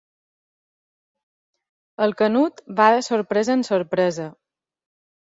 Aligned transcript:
El 2.05 2.15
Canut 2.21 2.63
va 2.79 2.87
de 2.95 3.03
sorpresa 3.09 3.53
en 3.57 3.61
sorpresa. 3.69 4.27